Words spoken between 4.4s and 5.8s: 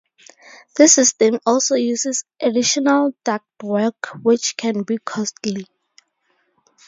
can be costly.